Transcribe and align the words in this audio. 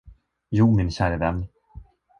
Jo, 0.59 0.67
min 0.79 0.91
käre 0.97 1.21
vän. 1.27 1.47